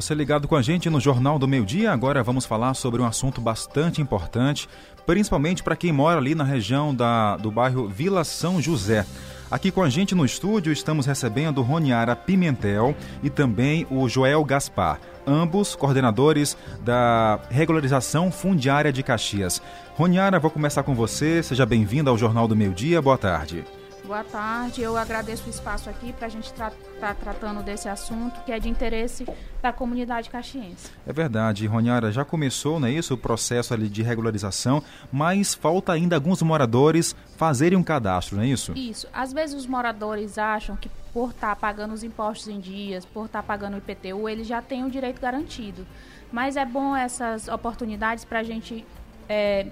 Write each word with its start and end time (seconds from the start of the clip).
Você 0.00 0.14
ligado 0.14 0.48
com 0.48 0.56
a 0.56 0.62
gente 0.62 0.88
no 0.88 0.98
Jornal 0.98 1.38
do 1.38 1.46
Meio 1.46 1.66
Dia, 1.66 1.92
agora 1.92 2.22
vamos 2.22 2.46
falar 2.46 2.72
sobre 2.72 3.02
um 3.02 3.04
assunto 3.04 3.38
bastante 3.38 4.00
importante, 4.00 4.66
principalmente 5.04 5.62
para 5.62 5.76
quem 5.76 5.92
mora 5.92 6.16
ali 6.16 6.34
na 6.34 6.42
região 6.42 6.94
da, 6.94 7.36
do 7.36 7.50
bairro 7.50 7.86
Vila 7.86 8.24
São 8.24 8.62
José. 8.62 9.04
Aqui 9.50 9.70
com 9.70 9.82
a 9.82 9.90
gente 9.90 10.14
no 10.14 10.24
estúdio 10.24 10.72
estamos 10.72 11.04
recebendo 11.04 11.60
Roniara 11.60 12.16
Pimentel 12.16 12.96
e 13.22 13.28
também 13.28 13.86
o 13.90 14.08
Joel 14.08 14.42
Gaspar, 14.42 14.98
ambos 15.26 15.76
coordenadores 15.76 16.56
da 16.82 17.38
regularização 17.50 18.32
fundiária 18.32 18.90
de 18.90 19.02
Caxias. 19.02 19.60
Roniara, 19.96 20.40
vou 20.40 20.50
começar 20.50 20.82
com 20.82 20.94
você. 20.94 21.42
Seja 21.42 21.66
bem-vinda 21.66 22.08
ao 22.08 22.16
Jornal 22.16 22.48
do 22.48 22.56
Meio 22.56 22.72
Dia. 22.72 23.02
Boa 23.02 23.18
tarde. 23.18 23.66
Boa 24.10 24.24
tarde, 24.24 24.82
eu 24.82 24.96
agradeço 24.96 25.46
o 25.46 25.50
espaço 25.50 25.88
aqui 25.88 26.12
para 26.12 26.26
a 26.26 26.28
gente 26.28 26.46
estar 26.46 26.72
tá, 26.98 27.14
tratando 27.14 27.62
desse 27.62 27.88
assunto 27.88 28.42
que 28.42 28.50
é 28.50 28.58
de 28.58 28.68
interesse 28.68 29.24
da 29.62 29.72
comunidade 29.72 30.28
caxiense. 30.28 30.90
É 31.06 31.12
verdade, 31.12 31.64
Roniara, 31.68 32.10
já 32.10 32.24
começou, 32.24 32.80
não 32.80 32.88
é 32.88 32.90
isso, 32.90 33.14
o 33.14 33.16
processo 33.16 33.72
ali 33.72 33.88
de 33.88 34.02
regularização, 34.02 34.82
mas 35.12 35.54
falta 35.54 35.92
ainda 35.92 36.16
alguns 36.16 36.42
moradores 36.42 37.14
fazerem 37.36 37.78
um 37.78 37.84
cadastro, 37.84 38.34
não 38.34 38.42
é 38.42 38.48
isso? 38.48 38.72
Isso, 38.74 39.06
às 39.12 39.32
vezes 39.32 39.54
os 39.54 39.64
moradores 39.64 40.38
acham 40.38 40.74
que 40.74 40.90
por 41.14 41.30
estar 41.30 41.50
tá 41.50 41.54
pagando 41.54 41.94
os 41.94 42.02
impostos 42.02 42.48
em 42.48 42.58
dias, 42.58 43.04
por 43.04 43.26
estar 43.26 43.42
tá 43.42 43.46
pagando 43.46 43.74
o 43.74 43.78
IPTU, 43.78 44.28
eles 44.28 44.48
já 44.48 44.60
têm 44.60 44.84
o 44.84 44.90
direito 44.90 45.20
garantido. 45.20 45.86
Mas 46.32 46.56
é 46.56 46.64
bom 46.64 46.96
essas 46.96 47.46
oportunidades 47.46 48.24
para 48.24 48.40
a 48.40 48.42
gente 48.42 48.84
é, 49.28 49.68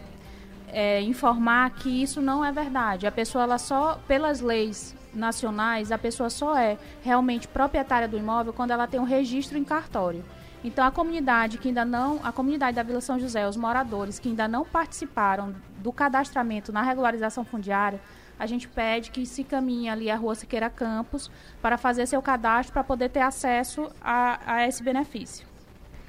é, 0.73 1.01
informar 1.03 1.71
que 1.71 2.03
isso 2.03 2.21
não 2.21 2.45
é 2.45 2.53
verdade. 2.53 3.07
A 3.07 3.13
pessoa, 3.13 3.45
ela 3.45 3.59
só, 3.59 4.01
pelas 4.07 4.41
leis 4.41 4.95
nacionais, 5.15 5.91
a 5.91 5.99
pessoa 5.99 6.31
só 6.31 6.57
é 6.57 6.79
realmente 7.03 7.49
proprietária 7.49 8.09
do 8.09 8.17
imóvel 8.17 8.53
quando 8.53 8.71
ela 8.71 8.87
tem 8.87 9.01
um 9.01 9.05
registro 9.05 9.59
em 9.59 9.65
cartório. 9.65 10.25
Então 10.63 10.85
a 10.85 10.91
comunidade 10.91 11.59
que 11.59 11.69
ainda 11.69 11.85
não, 11.85 12.21
a 12.23 12.33
comunidade 12.33 12.75
da 12.75 12.83
Vila 12.83 13.01
São 13.01 13.19
José, 13.19 13.47
os 13.47 13.57
moradores 13.57 14.19
que 14.19 14.29
ainda 14.29 14.49
não 14.49 14.65
participaram 14.65 15.55
do 15.79 15.93
cadastramento 15.93 16.73
na 16.73 16.83
regularização 16.83 17.45
fundiária, 17.45 18.01
a 18.39 18.47
gente 18.47 18.69
pede 18.69 19.11
que 19.11 19.27
se 19.27 19.43
caminhe 19.45 19.89
ali 19.89 20.11
a 20.11 20.17
Rua 20.17 20.35
Siqueira 20.35 20.71
Campos 20.71 21.31
para 21.61 21.77
fazer 21.77 22.07
seu 22.07 22.23
cadastro 22.23 22.73
para 22.73 22.85
poder 22.85 23.09
ter 23.09 23.21
acesso 23.21 23.91
a, 24.01 24.41
a 24.47 24.67
esse 24.67 24.83
benefício. 24.83 25.47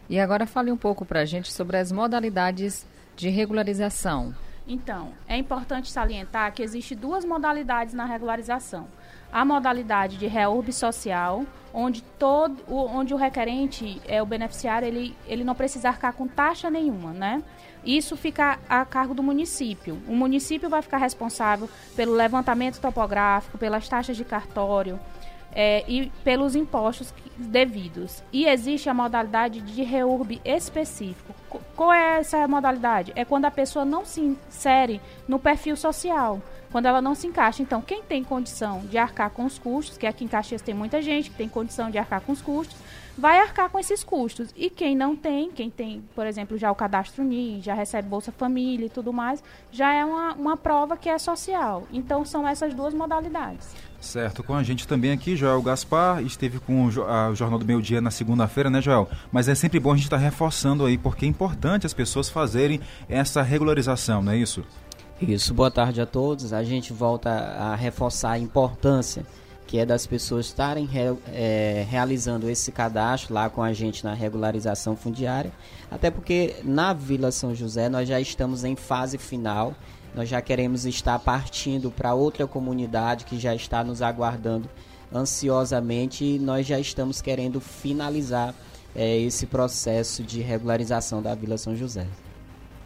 E 0.10 0.20
agora 0.20 0.46
fale 0.46 0.72
um 0.72 0.78
pouco 0.78 1.06
para 1.06 1.22
a 1.22 1.26
gente 1.26 1.52
sobre 1.52 1.78
as 1.78 1.92
modalidades 1.92 2.86
de 3.16 3.30
regularização. 3.30 4.34
Então, 4.70 5.14
é 5.28 5.36
importante 5.36 5.92
salientar 5.92 6.54
que 6.54 6.62
existe 6.62 6.94
duas 6.94 7.26
modalidades 7.26 7.92
na 7.92 8.06
regularização. 8.06 8.88
A 9.34 9.44
modalidade 9.44 10.16
de 10.16 10.28
reurb 10.28 10.72
social, 10.72 11.44
onde 11.74 12.04
todo, 12.04 12.64
onde 12.70 13.12
o 13.12 13.18
requerente, 13.18 14.00
é 14.08 14.22
o 14.22 14.28
beneficiário, 14.28 14.88
ele, 14.88 15.18
ele 15.26 15.44
não 15.44 15.56
precisa 15.56 15.90
arcar 15.90 16.14
com 16.14 16.28
taxa 16.28 16.70
nenhuma, 16.70 17.12
né? 17.12 17.42
Isso 17.84 18.16
fica 18.16 18.60
a 18.70 18.86
cargo 18.86 19.16
do 19.16 19.24
município. 19.24 20.00
O 20.08 20.16
município 20.16 20.70
vai 20.70 20.84
ficar 20.84 20.98
responsável 20.98 21.68
pelo 21.96 22.14
levantamento 22.14 22.80
topográfico, 22.80 23.58
pelas 23.58 23.90
taxas 23.90 24.16
de 24.16 24.24
cartório, 24.24 25.00
é, 25.54 25.84
e 25.88 26.12
pelos 26.24 26.56
impostos 26.56 27.14
devidos. 27.38 28.22
E 28.32 28.46
existe 28.46 28.90
a 28.90 28.94
modalidade 28.94 29.62
de 29.62 29.84
reurb 29.84 30.42
específico. 30.44 31.34
Qual 31.76 31.92
é 31.92 32.20
essa 32.20 32.48
modalidade? 32.48 33.12
É 33.16 33.24
quando 33.26 33.46
a 33.46 33.52
pessoa 33.52 33.86
não 33.86 34.06
se 34.06 34.22
insere 34.22 35.02
no 35.28 35.40
perfil 35.40 35.76
social, 35.76 36.42
quando 36.72 36.86
ela 36.86 37.02
não 37.02 37.16
se 37.16 37.28
encaixa. 37.28 37.62
Então, 37.62 37.82
quem 37.82 38.04
tem 38.04 38.24
condição 38.24 38.82
de 38.82 38.98
arcar 38.98 39.32
com 39.32 39.46
os 39.46 39.58
custos, 39.58 39.98
que 39.98 40.06
aqui 40.06 40.24
em 40.26 40.28
Caxias 40.28 40.62
tem 40.62 40.76
muita 40.76 41.02
gente 41.02 41.30
que 41.30 41.38
tem 41.38 41.50
condição 41.50 41.90
de 41.90 41.98
arcar 41.98 42.22
com 42.22 42.32
os 42.32 42.42
custos, 42.42 42.78
vai 43.18 43.40
arcar 43.40 43.70
com 43.70 43.80
esses 43.80 44.04
custos. 44.04 44.54
E 44.56 44.70
quem 44.70 44.96
não 44.96 45.16
tem, 45.16 45.52
quem 45.52 45.70
tem, 45.70 46.04
por 46.16 46.26
exemplo, 46.26 46.58
já 46.58 46.72
o 46.72 46.76
cadastro 46.76 47.24
NIM, 47.24 47.62
já 47.62 47.74
recebe 47.74 48.08
Bolsa 48.08 48.32
Família 48.32 48.86
e 48.86 48.90
tudo 48.90 49.12
mais, 49.12 49.44
já 49.72 49.94
é 49.94 50.06
uma, 50.06 50.34
uma 50.34 50.58
prova 50.58 50.96
que 50.96 51.10
é 51.10 51.18
social. 51.18 51.88
Então, 51.92 52.24
são 52.24 52.48
essas 52.48 52.74
duas 52.74 52.94
modalidades. 52.94 53.76
Certo, 54.02 54.44
com 54.44 54.56
a 54.56 54.64
gente 54.64 54.88
também 54.88 55.12
aqui, 55.12 55.36
Joel 55.36 55.62
Gaspar, 55.62 56.24
esteve 56.24 56.60
com 56.60 56.88
o, 56.88 57.04
a, 57.04 57.30
o 57.30 57.36
Jornal 57.36 57.60
do 57.60 57.66
Meio 57.66 57.82
Dia 57.82 58.00
na 58.00 58.10
segunda-feira, 58.10 58.70
né, 58.70 58.82
Joel? 58.82 59.10
Mas 59.32 59.50
é 59.50 59.56
sempre 59.56 59.80
bom 59.80 59.92
a 59.92 59.96
gente 59.96 60.06
estar 60.06 60.18
tá 60.18 60.24
reforçando 60.24 60.86
aí, 60.86 60.98
porque 60.98 61.26
é 61.26 61.28
importante 61.28 61.86
as 61.86 61.94
pessoas 61.94 62.30
fazerem 62.30 62.80
essa 63.10 63.42
regularização, 63.42 64.22
não 64.22 64.32
é 64.32 64.38
isso? 64.38 64.64
Isso, 65.22 65.54
boa 65.54 65.70
tarde 65.70 66.00
a 66.00 66.06
todos. 66.06 66.54
A 66.54 66.64
gente 66.64 66.94
volta 66.94 67.30
a 67.30 67.76
reforçar 67.76 68.32
a 68.32 68.40
importância 68.40 69.26
que 69.70 69.78
é 69.78 69.86
das 69.86 70.08
pessoas 70.08 70.48
estarem 70.48 70.86
re, 70.88 71.16
é, 71.28 71.86
realizando 71.88 72.50
esse 72.50 72.72
cadastro 72.72 73.36
lá 73.36 73.52
com 73.52 73.62
a 73.62 73.72
gente 73.72 74.04
na 74.04 74.16
regularização 74.16 74.96
fundiária, 74.96 75.52
até 75.92 76.10
porque 76.10 76.56
na 76.64 76.92
Vila 76.92 77.32
São 77.32 77.54
José 77.54 77.88
nós 77.88 78.10
já 78.10 78.20
estamos 78.20 78.64
em 78.64 78.76
fase 78.76 79.20
final 79.20 79.76
nós 80.14 80.28
já 80.28 80.42
queremos 80.42 80.86
estar 80.86 81.20
partindo 81.20 81.92
para 81.92 82.14
outra 82.14 82.48
comunidade 82.48 83.26
que 83.26 83.40
já 83.40 83.54
está 83.54 83.84
nos 83.84 84.02
aguardando 84.02 84.70
ansiosamente 85.14 86.24
e 86.24 86.40
nós 86.40 86.66
já 86.66 86.80
estamos 86.80 87.22
querendo 87.22 87.60
finalizar 87.60 88.54
é, 88.96 89.18
esse 89.18 89.46
processo 89.46 90.24
de 90.24 90.42
regularização 90.42 91.22
da 91.22 91.34
Vila 91.36 91.58
São 91.58 91.76
José. 91.76 92.08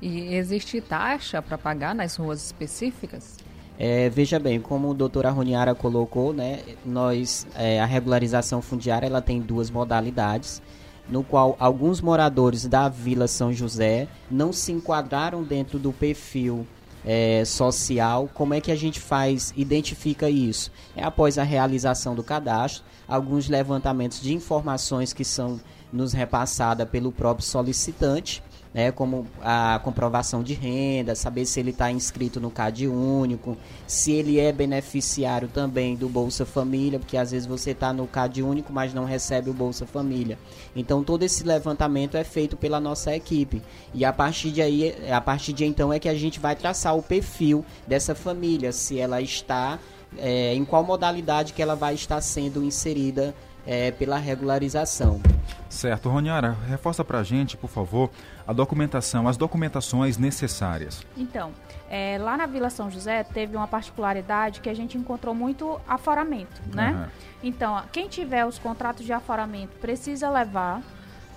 E 0.02 0.36
existe 0.36 0.82
taxa 0.82 1.42
para 1.42 1.58
pagar 1.58 1.96
nas 1.96 2.16
ruas 2.16 2.44
específicas? 2.46 3.38
É, 3.80 4.10
veja 4.10 4.38
bem, 4.38 4.60
como 4.60 4.90
o 4.90 4.94
doutor 4.94 5.26
Arroniara 5.26 5.74
colocou, 5.74 6.34
né, 6.34 6.60
nós, 6.86 7.48
é, 7.56 7.80
a 7.82 7.86
regularização 7.86 8.62
fundiária 8.62 9.08
ela 9.08 9.22
tem 9.22 9.42
duas 9.42 9.72
modalidades, 9.72 10.62
no 11.10 11.24
qual 11.24 11.56
alguns 11.60 12.00
moradores 12.00 12.68
da 12.68 12.88
Vila 12.88 13.28
São 13.28 13.52
José 13.52 14.08
não 14.30 14.54
se 14.54 14.72
enquadraram 14.72 15.44
dentro 15.44 15.80
do 15.80 15.92
perfil 15.92 16.68
é, 17.06 17.44
social. 17.46 18.30
Como 18.34 18.54
é 18.54 18.62
que 18.62 18.72
a 18.72 18.76
gente 18.76 19.00
faz, 19.00 19.54
identifica 19.56 20.30
isso? 20.30 20.72
É 20.96 21.04
após 21.04 21.38
a 21.38 21.44
realização 21.44 22.16
do 22.16 22.24
cadastro, 22.24 22.84
alguns 23.08 23.50
levantamentos 23.50 24.22
de 24.22 24.34
informações 24.34 25.14
que 25.14 25.26
são 25.26 25.60
nos 25.92 26.14
repassadas 26.14 26.88
pelo 26.90 27.12
próprio 27.12 27.46
solicitante 27.46 28.42
né, 28.74 28.92
como 28.92 29.28
a 29.42 29.80
comprovação 29.84 30.42
de 30.42 30.54
renda, 30.54 31.14
saber 31.14 31.46
se 31.46 31.60
ele 31.60 31.70
está 31.70 31.92
inscrito 31.92 32.40
no 32.40 32.50
CAD 32.50 32.88
único, 32.88 33.56
se 33.86 34.12
ele 34.12 34.40
é 34.40 34.52
beneficiário 34.52 35.48
também 35.48 35.96
do 35.96 36.10
Bolsa 36.10 36.46
Família, 36.46 36.98
porque 36.98 37.16
às 37.16 37.32
vezes 37.32 37.48
você 37.48 37.72
está 37.72 37.94
no 37.94 38.08
CAD 38.08 38.42
único, 38.42 38.74
mas 38.74 38.94
não 38.94 39.06
recebe 39.06 39.50
o 39.50 39.54
Bolsa 39.54 39.86
Família. 39.86 40.40
Então 40.76 41.04
todo 41.04 41.24
esse 41.24 41.44
levantamento 41.44 42.18
é 42.18 42.24
feito 42.24 42.58
pela 42.58 42.80
nossa 42.80 43.16
equipe 43.16 43.62
e 43.94 44.04
a 44.04 44.12
partir 44.12 44.52
de 44.52 44.62
aí, 44.62 44.96
a 45.12 45.22
partir 45.22 45.54
de 45.54 45.66
então 45.66 45.94
é 45.94 46.00
que 46.00 46.10
a 46.10 46.16
gente 46.16 46.40
vai 46.40 46.56
traçar 46.56 46.98
o 46.98 47.04
perfil 47.04 47.64
dessa 47.88 48.16
família, 48.16 48.72
se 48.72 49.00
ela 49.00 49.22
está 49.22 49.80
é, 50.18 50.54
em 50.54 50.66
qual 50.66 50.84
modalidade 50.84 51.54
que 51.54 51.62
ela 51.62 51.76
vai 51.76 51.94
estar 51.94 52.22
sendo 52.22 52.64
inserida 52.64 53.36
é, 53.66 53.92
pela 53.92 54.18
regularização. 54.18 55.22
Certo, 55.70 56.08
Roniara, 56.08 56.56
reforça 56.68 57.04
para 57.04 57.20
a 57.20 57.24
gente, 57.24 57.58
por 57.58 57.70
favor, 57.70 58.10
a 58.48 58.54
documentação, 58.54 59.28
as 59.28 59.38
documentações 59.38 60.18
necessárias. 60.18 61.04
Então, 61.18 61.52
é, 61.90 62.18
lá 62.20 62.38
na 62.38 62.46
Vila 62.46 62.70
São 62.70 62.92
José 62.92 63.24
teve 63.24 63.56
uma 63.56 63.68
particularidade 63.68 64.62
que 64.62 64.70
a 64.70 64.74
gente 64.74 64.98
encontrou 64.98 65.34
muito 65.34 65.80
aforamento, 65.88 66.62
né? 66.74 66.92
Uhum. 66.92 67.28
Então, 67.44 67.84
quem 67.92 68.08
tiver 68.08 68.46
os 68.46 68.60
contratos 68.60 69.06
de 69.06 69.14
aforamento 69.14 69.76
precisa 69.78 70.30
levar. 70.30 70.82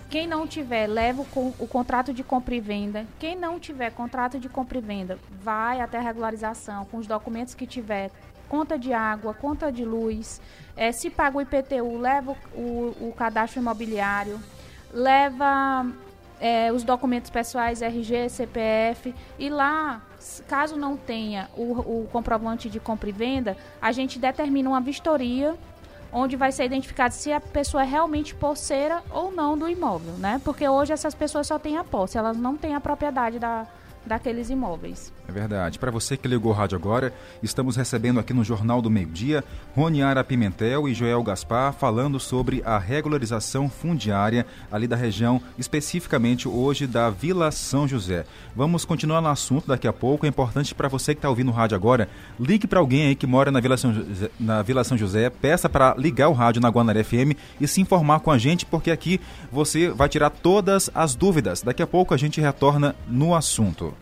Quem 0.09 0.27
não 0.27 0.47
tiver, 0.47 0.87
leva 0.87 1.23
o, 1.23 1.55
o 1.59 1.67
contrato 1.67 2.13
de 2.13 2.23
compra 2.23 2.55
e 2.55 2.61
venda. 2.61 3.05
Quem 3.19 3.35
não 3.35 3.59
tiver 3.59 3.91
contrato 3.91 4.39
de 4.39 4.49
compra 4.49 4.79
e 4.79 4.81
venda, 4.81 5.19
vai 5.43 5.81
até 5.81 5.99
a 5.99 6.01
regularização 6.01 6.85
com 6.85 6.99
os 6.99 7.07
documentos 7.07 7.55
que 7.55 7.67
tiver, 7.67 8.11
conta 8.49 8.79
de 8.79 8.93
água, 8.93 9.35
conta 9.35 9.71
de 9.71 9.85
luz. 9.85 10.41
É, 10.77 10.93
se 10.93 11.11
paga 11.11 11.39
o 11.39 11.41
IPTU, 11.41 11.99
leva 11.99 12.37
o, 12.55 12.61
o, 12.61 13.09
o 13.09 13.15
cadastro 13.17 13.61
imobiliário, 13.61 14.39
leva 14.93 15.87
é, 16.41 16.71
os 16.73 16.83
documentos 16.83 17.31
pessoais, 17.31 17.83
RG, 17.83 18.29
CPF, 18.29 19.15
e 19.39 19.49
lá, 19.49 20.03
caso 20.49 20.77
não 20.77 20.97
tenha 20.97 21.49
o, 21.57 22.03
o 22.03 22.09
comprovante 22.13 22.69
de 22.69 22.79
compra 22.79 23.09
e 23.09 23.13
venda, 23.13 23.57
a 23.81 23.93
gente 23.93 24.19
determina 24.19 24.69
uma 24.69 24.81
vistoria 24.81 25.55
onde 26.13 26.37
vai 26.37 26.53
ser 26.53 26.65
identificado 26.65 27.13
se 27.13 27.33
a 27.33 27.41
pessoa 27.41 27.83
é 27.83 27.87
realmente 27.87 28.35
posseira 28.35 29.03
ou 29.11 29.31
não 29.33 29.59
do 29.59 29.69
imóvel, 29.69 30.15
né? 30.15 30.41
Porque 30.45 30.67
hoje 30.69 30.93
essas 30.93 31.15
pessoas 31.15 31.47
só 31.47 31.59
têm 31.59 31.77
a 31.77 31.85
posse, 31.85 32.17
elas 32.17 32.37
não 32.37 32.57
têm 32.57 32.75
a 32.75 32.81
propriedade 32.81 33.39
da, 33.39 33.67
daqueles 34.07 34.49
imóveis. 34.51 35.13
É 35.29 35.33
verdade. 35.33 35.79
Para 35.79 35.91
você 35.91 36.17
que 36.17 36.29
ligou 36.29 36.53
o 36.53 36.55
rádio 36.55 36.77
agora, 36.77 37.13
estamos 37.43 37.77
recebendo 37.77 38.21
aqui 38.21 38.33
no 38.33 38.45
Jornal 38.45 38.81
do 38.81 38.91
Meio-Dia 38.91 39.43
Roniara 39.75 40.23
Pimentel 40.23 40.89
e 40.89 40.95
Joel 40.95 41.23
Gaspar 41.23 41.73
falando 41.73 42.21
sobre 42.21 42.63
a 42.65 42.79
regularização 42.79 43.69
fundiária 43.69 44.47
ali 44.71 44.87
da 44.87 44.97
região, 44.97 45.41
especificamente 45.59 46.49
hoje 46.49 46.87
da 46.87 47.11
Vila 47.11 47.51
São 47.51 47.89
José. 47.89 48.25
Vamos 48.55 48.85
continuar 48.85 49.21
no 49.21 49.29
assunto 49.29 49.67
daqui 49.67 49.89
a 49.89 49.93
pouco. 49.93 50.27
É 50.27 50.29
importante 50.29 50.75
para 50.75 50.89
você 50.89 51.15
que 51.15 51.19
está 51.19 51.29
ouvindo 51.29 51.51
o 51.51 51.55
rádio 51.55 51.75
agora, 51.75 52.09
ligue 52.39 52.67
para 52.67 52.79
alguém 52.79 53.09
aí 53.09 53.15
que 53.15 53.27
mora 53.27 53.51
na 53.51 53.61
Vila 53.61 53.77
São 53.77 53.93
José, 53.93 54.31
na 54.39 54.63
Vila 54.63 54.85
São 54.85 54.97
José 54.97 55.29
peça 55.31 55.69
para 55.69 55.95
ligar 55.99 56.29
o 56.29 56.33
rádio 56.33 56.63
na 56.63 56.69
Guanaré 56.69 57.03
FM 57.03 57.37
e 57.61 57.67
se 57.67 57.81
informar 57.81 58.21
com 58.21 58.31
a 58.31 58.39
gente, 58.39 58.65
porque 58.65 58.91
aqui 58.91 59.21
você 59.51 59.89
vai 59.91 60.09
tirar 60.09 60.31
todas 60.31 60.91
as 60.95 61.15
dúvidas. 61.15 61.63
Daqui 61.63 61.83
a 61.83 61.87
pouco 61.87 62.15
a 62.15 62.17
gente 62.17 62.41
retorna 62.41 62.95
no 63.09 63.35
assunto. 63.35 63.96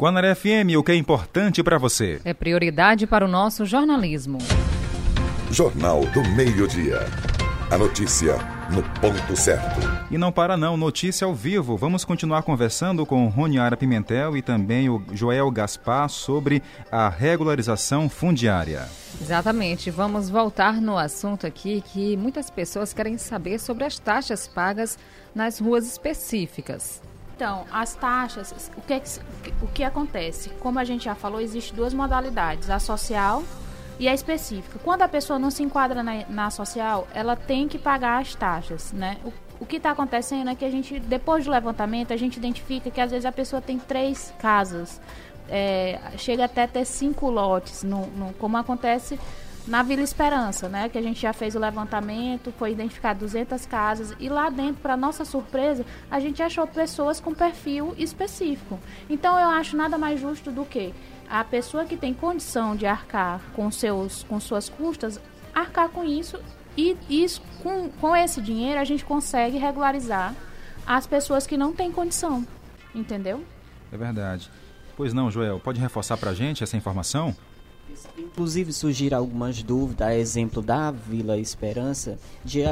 Guanaré 0.00 0.34
FM, 0.34 0.78
o 0.78 0.82
que 0.82 0.92
é 0.92 0.94
importante 0.94 1.62
para 1.62 1.76
você? 1.76 2.22
É 2.24 2.32
prioridade 2.32 3.06
para 3.06 3.22
o 3.22 3.28
nosso 3.28 3.66
jornalismo. 3.66 4.38
Jornal 5.50 6.06
do 6.06 6.22
Meio-Dia. 6.30 7.00
A 7.70 7.76
notícia 7.76 8.38
no 8.70 8.82
ponto 8.98 9.36
certo. 9.36 9.78
E 10.10 10.16
não 10.16 10.32
para 10.32 10.56
não, 10.56 10.74
notícia 10.74 11.26
ao 11.26 11.34
vivo. 11.34 11.76
Vamos 11.76 12.02
continuar 12.02 12.44
conversando 12.44 13.04
com 13.04 13.28
Roniara 13.28 13.76
Pimentel 13.76 14.38
e 14.38 14.40
também 14.40 14.88
o 14.88 15.04
Joel 15.12 15.50
Gaspar 15.50 16.08
sobre 16.08 16.62
a 16.90 17.10
regularização 17.10 18.08
fundiária. 18.08 18.88
Exatamente. 19.20 19.90
Vamos 19.90 20.30
voltar 20.30 20.80
no 20.80 20.96
assunto 20.96 21.46
aqui 21.46 21.82
que 21.92 22.16
muitas 22.16 22.48
pessoas 22.48 22.94
querem 22.94 23.18
saber 23.18 23.60
sobre 23.60 23.84
as 23.84 23.98
taxas 23.98 24.48
pagas 24.48 24.98
nas 25.34 25.58
ruas 25.60 25.86
específicas. 25.86 27.02
Então, 27.40 27.64
as 27.72 27.94
taxas, 27.94 28.70
o 28.76 28.82
que, 28.82 29.02
o 29.62 29.66
que 29.68 29.82
acontece? 29.82 30.50
Como 30.60 30.78
a 30.78 30.84
gente 30.84 31.06
já 31.06 31.14
falou, 31.14 31.40
existem 31.40 31.74
duas 31.74 31.94
modalidades, 31.94 32.68
a 32.68 32.78
social 32.78 33.42
e 33.98 34.06
a 34.06 34.12
específica. 34.12 34.78
Quando 34.84 35.00
a 35.00 35.08
pessoa 35.08 35.38
não 35.38 35.50
se 35.50 35.62
enquadra 35.62 36.02
na, 36.02 36.26
na 36.28 36.50
social, 36.50 37.08
ela 37.14 37.36
tem 37.36 37.66
que 37.66 37.78
pagar 37.78 38.20
as 38.20 38.34
taxas, 38.34 38.92
né? 38.92 39.16
O, 39.24 39.32
o 39.60 39.64
que 39.64 39.76
está 39.76 39.92
acontecendo 39.92 40.50
é 40.50 40.54
que 40.54 40.66
a 40.66 40.70
gente, 40.70 41.00
depois 41.00 41.46
do 41.46 41.50
levantamento, 41.50 42.12
a 42.12 42.16
gente 42.18 42.36
identifica 42.36 42.90
que 42.90 43.00
às 43.00 43.10
vezes 43.10 43.24
a 43.24 43.32
pessoa 43.32 43.62
tem 43.62 43.78
três 43.78 44.34
casas, 44.38 45.00
é, 45.48 45.98
chega 46.18 46.44
até 46.44 46.66
ter 46.66 46.84
cinco 46.84 47.30
lotes, 47.30 47.82
no, 47.82 48.06
no, 48.08 48.34
como 48.34 48.58
acontece 48.58 49.18
na 49.66 49.82
Vila 49.82 50.02
Esperança, 50.02 50.68
né, 50.68 50.88
que 50.88 50.98
a 50.98 51.02
gente 51.02 51.20
já 51.20 51.32
fez 51.32 51.54
o 51.54 51.58
levantamento, 51.58 52.52
foi 52.58 52.72
identificado 52.72 53.20
200 53.20 53.66
casas 53.66 54.14
e 54.18 54.28
lá 54.28 54.50
dentro, 54.50 54.80
para 54.80 54.96
nossa 54.96 55.24
surpresa, 55.24 55.84
a 56.10 56.18
gente 56.18 56.42
achou 56.42 56.66
pessoas 56.66 57.20
com 57.20 57.34
perfil 57.34 57.94
específico. 57.98 58.78
Então 59.08 59.38
eu 59.38 59.48
acho 59.48 59.76
nada 59.76 59.98
mais 59.98 60.20
justo 60.20 60.50
do 60.50 60.64
que 60.64 60.94
a 61.28 61.44
pessoa 61.44 61.84
que 61.84 61.96
tem 61.96 62.12
condição 62.12 62.74
de 62.74 62.86
arcar 62.86 63.40
com 63.54 63.70
seus 63.70 64.24
com 64.24 64.40
suas 64.40 64.68
custas, 64.68 65.20
arcar 65.54 65.88
com 65.88 66.04
isso 66.04 66.40
e 66.76 66.96
isso 67.08 67.42
com, 67.62 67.88
com 67.88 68.16
esse 68.16 68.40
dinheiro 68.40 68.80
a 68.80 68.84
gente 68.84 69.04
consegue 69.04 69.58
regularizar 69.58 70.34
as 70.86 71.06
pessoas 71.06 71.46
que 71.46 71.56
não 71.56 71.72
têm 71.72 71.92
condição, 71.92 72.46
entendeu? 72.94 73.44
É 73.92 73.96
verdade. 73.96 74.50
Pois 74.96 75.12
não, 75.14 75.30
Joel, 75.30 75.60
pode 75.60 75.80
reforçar 75.80 76.16
para 76.16 76.30
a 76.30 76.34
gente 76.34 76.62
essa 76.62 76.76
informação? 76.76 77.34
Inclusive 78.16 78.72
surgiram 78.72 79.18
algumas 79.18 79.62
dúvidas, 79.62 80.08
a 80.08 80.16
exemplo 80.16 80.62
da 80.62 80.90
Vila 80.90 81.38
Esperança, 81.38 82.18
de 82.44 82.62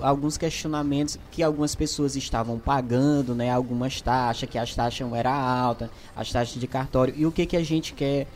alguns 0.00 0.36
questionamentos 0.36 1.18
que 1.30 1.42
algumas 1.42 1.74
pessoas 1.74 2.16
estavam 2.16 2.58
pagando, 2.58 3.34
né, 3.34 3.50
algumas 3.50 4.00
taxas, 4.00 4.48
que 4.48 4.58
as 4.58 4.74
taxas 4.74 5.12
eram 5.12 5.30
altas, 5.30 5.88
as 6.14 6.30
taxas 6.30 6.60
de 6.60 6.66
cartório, 6.66 7.14
e 7.16 7.26
o 7.26 7.32
que, 7.32 7.46
que 7.46 7.56
a 7.56 7.64
gente 7.64 7.92
quer 7.94 8.26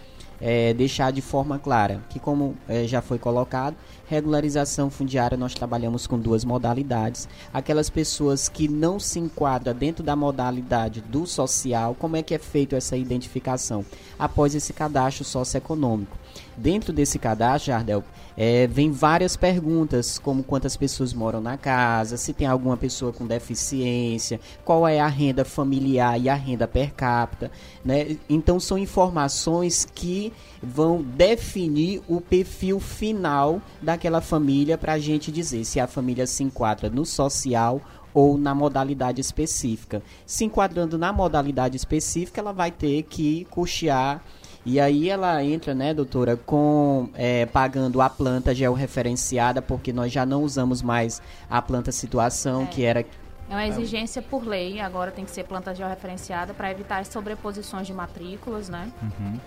é, 0.40 0.72
deixar 0.72 1.12
de 1.12 1.20
forma 1.20 1.58
clara, 1.58 2.02
que 2.08 2.18
como 2.18 2.56
é, 2.66 2.86
já 2.86 3.02
foi 3.02 3.18
colocado, 3.18 3.76
regularização 4.08 4.90
fundiária 4.90 5.36
nós 5.36 5.54
trabalhamos 5.54 6.06
com 6.06 6.18
duas 6.18 6.44
modalidades. 6.44 7.28
Aquelas 7.52 7.90
pessoas 7.90 8.48
que 8.48 8.66
não 8.66 8.98
se 8.98 9.18
enquadram 9.18 9.74
dentro 9.74 10.02
da 10.02 10.16
modalidade 10.16 11.00
do 11.02 11.26
social, 11.26 11.94
como 11.98 12.16
é 12.16 12.22
que 12.22 12.34
é 12.34 12.38
feito 12.38 12.74
essa 12.74 12.96
identificação? 12.96 13.84
Após 14.18 14.54
esse 14.54 14.72
cadastro 14.72 15.24
socioeconômico. 15.24 16.18
Dentro 16.56 16.92
desse 16.92 17.18
cadastro, 17.18 17.72
Jardel, 17.72 18.04
é, 18.36 18.66
vem 18.66 18.90
várias 18.90 19.36
perguntas, 19.36 20.18
como 20.18 20.42
quantas 20.42 20.76
pessoas 20.76 21.12
moram 21.12 21.40
na 21.40 21.56
casa, 21.56 22.16
se 22.16 22.32
tem 22.32 22.46
alguma 22.46 22.76
pessoa 22.76 23.12
com 23.12 23.26
deficiência, 23.26 24.40
qual 24.64 24.86
é 24.86 25.00
a 25.00 25.06
renda 25.06 25.44
familiar 25.44 26.20
e 26.20 26.28
a 26.28 26.34
renda 26.34 26.66
per 26.66 26.92
capita. 26.94 27.50
Né? 27.84 28.16
Então, 28.28 28.60
são 28.60 28.78
informações 28.78 29.86
que 29.94 30.32
vão 30.62 31.02
definir 31.02 32.02
o 32.08 32.20
perfil 32.20 32.80
final 32.80 33.60
daquela 33.80 34.20
família 34.20 34.78
para 34.78 34.94
a 34.94 34.98
gente 34.98 35.32
dizer 35.32 35.64
se 35.64 35.80
a 35.80 35.86
família 35.86 36.26
se 36.26 36.42
enquadra 36.42 36.88
no 36.88 37.04
social 37.04 37.80
ou 38.12 38.36
na 38.36 38.54
modalidade 38.54 39.20
específica. 39.20 40.02
Se 40.26 40.44
enquadrando 40.44 40.98
na 40.98 41.12
modalidade 41.12 41.76
específica, 41.76 42.40
ela 42.40 42.52
vai 42.52 42.70
ter 42.70 43.02
que 43.04 43.46
custear 43.50 44.22
e 44.64 44.78
aí 44.78 45.08
ela 45.08 45.42
entra, 45.42 45.74
né, 45.74 45.94
doutora, 45.94 46.36
com 46.36 47.08
é, 47.14 47.46
pagando 47.46 48.00
a 48.00 48.10
planta 48.10 48.54
georreferenciada, 48.54 49.62
porque 49.62 49.92
nós 49.92 50.12
já 50.12 50.26
não 50.26 50.42
usamos 50.42 50.82
mais 50.82 51.22
a 51.48 51.62
planta 51.62 51.90
situação, 51.90 52.62
é. 52.62 52.66
que 52.66 52.84
era 52.84 53.04
é 53.50 53.54
uma 53.54 53.66
exigência 53.66 54.22
por 54.22 54.46
lei, 54.46 54.80
agora 54.80 55.10
tem 55.10 55.24
que 55.24 55.30
ser 55.32 55.42
planta 55.42 55.74
georreferenciada 55.74 56.54
para 56.54 56.70
evitar 56.70 56.98
as 56.98 57.08
sobreposições 57.08 57.84
de 57.84 57.92
matrículas, 57.92 58.68
né? 58.68 58.92
Uhum. 59.02 59.40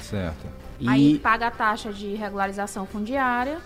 Certo. 0.00 0.48
Aí 0.84 1.20
paga 1.20 1.46
a 1.46 1.50
taxa 1.50 1.92
de 1.92 2.14
regularização 2.16 2.84
fundiária 2.84 3.58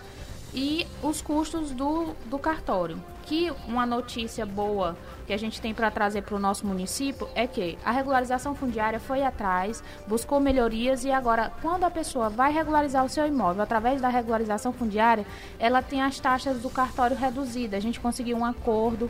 e 0.53 0.85
os 1.01 1.19
custos 1.19 1.71
do, 1.71 2.13
do 2.25 2.37
cartório. 2.37 3.01
Que 3.29 3.53
uma 3.67 3.85
notícia 3.85 4.43
boa 4.43 4.97
que 5.27 5.33
a 5.33 5.37
gente 5.37 5.61
tem 5.61 5.71
para 5.71 5.91
trazer 5.91 6.23
para 6.23 6.33
o 6.33 6.39
nosso 6.39 6.65
município 6.65 7.29
é 7.35 7.45
que 7.45 7.77
a 7.85 7.91
regularização 7.91 8.55
fundiária 8.55 8.99
foi 8.99 9.21
atrás, 9.21 9.83
buscou 10.07 10.39
melhorias 10.39 11.05
e 11.05 11.11
agora, 11.11 11.51
quando 11.61 11.83
a 11.83 11.91
pessoa 11.91 12.27
vai 12.27 12.51
regularizar 12.51 13.05
o 13.05 13.07
seu 13.07 13.27
imóvel 13.27 13.61
através 13.61 14.01
da 14.01 14.09
regularização 14.09 14.73
fundiária, 14.73 15.27
ela 15.59 15.83
tem 15.83 16.01
as 16.01 16.19
taxas 16.19 16.59
do 16.59 16.71
cartório 16.71 17.15
reduzidas. 17.15 17.77
A 17.77 17.81
gente 17.81 17.99
conseguiu 17.99 18.35
um 18.35 18.43
acordo 18.43 19.07